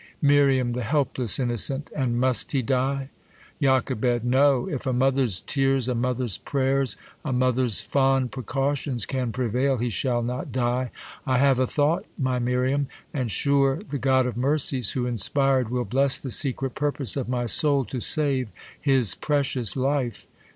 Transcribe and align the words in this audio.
Mir, 0.19 0.47
The 0.63 0.81
helpless 0.81 1.37
itmocent! 1.37 1.91
and 1.95 2.19
must 2.19 2.53
he 2.53 2.63
die? 2.63 3.09
Joch, 3.61 3.91
No: 4.23 4.67
if 4.67 4.87
a 4.87 4.93
mother's 4.93 5.41
tears, 5.41 5.87
a 5.87 5.93
mother's 5.93 6.39
prayers, 6.39 6.97
A 7.23 7.31
mother's 7.31 7.81
fond 7.81 8.31
precautions 8.31 9.05
can 9.05 9.31
prevail, 9.31 9.77
He 9.77 9.91
shall 9.91 10.23
not 10.23 10.51
die. 10.51 10.89
I 11.27 11.37
have 11.37 11.59
a 11.59 11.67
thought, 11.67 12.05
my 12.17 12.39
Miriam!. 12.39 12.87
And 13.13 13.29
sure 13.31 13.79
the 13.87 13.99
God 13.99 14.25
of 14.25 14.35
mercies, 14.35 14.93
who 14.93 15.05
inspired, 15.05 15.69
Will 15.69 15.85
bless 15.85 16.17
the 16.17 16.31
secret 16.31 16.73
purpose 16.73 17.15
of 17.15 17.29
my 17.29 17.45
soul, 17.45 17.85
To 17.85 17.99
save 17.99 18.51
his 18.81 19.13
precious 19.13 19.75
life. 19.77 20.25